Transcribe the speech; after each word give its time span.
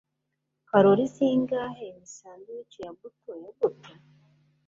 Kalori 0.69 1.05
zingahe 1.15 1.87
ni 1.97 2.05
sandwich 2.15 2.73
ya 2.79 2.91
buto 2.99 3.31
ya 3.43 3.51
buto? 3.61 3.93